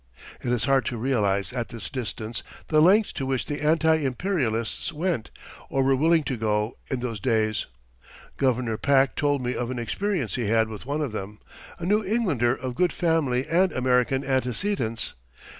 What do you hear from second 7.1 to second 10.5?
days. Governor Pack told me of an experience he